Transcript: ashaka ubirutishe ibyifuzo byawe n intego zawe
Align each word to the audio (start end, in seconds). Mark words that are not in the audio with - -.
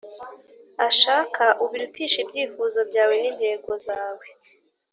ashaka 0.87 1.43
ubirutishe 1.63 2.17
ibyifuzo 2.21 2.79
byawe 2.89 3.13
n 3.21 3.23
intego 3.31 3.71
zawe 3.85 4.25